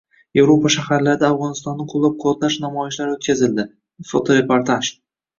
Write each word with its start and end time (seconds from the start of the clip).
Yevropa 0.37 0.69
shaharlarida 0.75 1.27
Afg‘onistonni 1.33 1.85
qo‘llab-quvvatlab 1.91 2.55
namoyishlar 2.63 3.11
o‘tkazildi. 3.17 3.67
Fotoreportaj 4.13 4.91